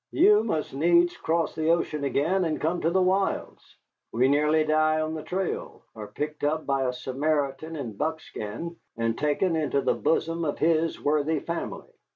[0.09, 3.77] You must needs cross the ocean again, and come to the wilds.
[4.11, 9.15] We nearly die on the trail, are picked up by a Samaritan in buckskin and
[9.15, 11.91] taken into the bosom of his worthy family.